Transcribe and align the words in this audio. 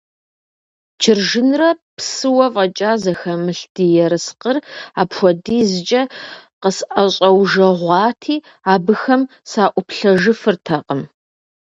Чыржынрэ 1.01 1.69
псыуэ 1.95 2.47
фӀэкӀа 2.53 2.91
зэхэмылъ 3.01 3.61
ди 3.73 3.85
ерыскъыр 4.05 4.57
апхуэдизкӀэ 5.01 6.01
къысӀэщӀэужэгъуати, 6.61 8.37
абыхэм 8.73 9.21
саӀуплъэжыфыртэкъым. 9.51 11.01